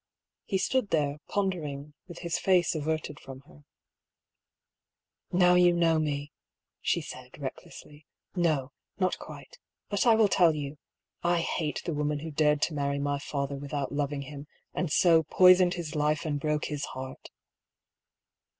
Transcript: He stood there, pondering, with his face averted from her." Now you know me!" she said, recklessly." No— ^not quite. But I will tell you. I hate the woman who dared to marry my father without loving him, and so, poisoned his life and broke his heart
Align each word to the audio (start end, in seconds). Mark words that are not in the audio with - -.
He 0.45 0.57
stood 0.57 0.89
there, 0.89 1.19
pondering, 1.27 1.93
with 2.07 2.21
his 2.25 2.39
face 2.39 2.73
averted 2.73 3.19
from 3.19 3.41
her." 3.41 3.65
Now 5.31 5.53
you 5.53 5.73
know 5.73 5.99
me!" 5.99 6.31
she 6.81 7.01
said, 7.01 7.39
recklessly." 7.39 8.07
No— 8.49 8.71
^not 8.99 9.19
quite. 9.19 9.59
But 9.89 10.07
I 10.07 10.15
will 10.15 10.27
tell 10.27 10.55
you. 10.55 10.79
I 11.21 11.41
hate 11.41 11.83
the 11.85 11.93
woman 11.93 12.17
who 12.21 12.31
dared 12.31 12.63
to 12.63 12.73
marry 12.73 12.97
my 12.97 13.19
father 13.19 13.57
without 13.57 13.91
loving 13.91 14.23
him, 14.23 14.47
and 14.73 14.91
so, 14.91 15.21
poisoned 15.21 15.75
his 15.75 15.93
life 15.93 16.25
and 16.25 16.39
broke 16.39 16.65
his 16.65 16.83
heart 16.97 17.29